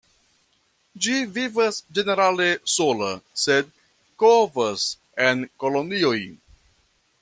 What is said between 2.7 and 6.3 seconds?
sola, sed kovas en kolonioj.